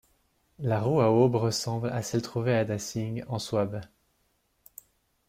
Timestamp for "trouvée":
2.23-2.55